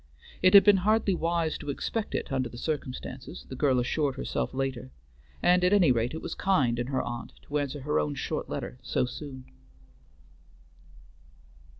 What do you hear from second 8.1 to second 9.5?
short letter so soon.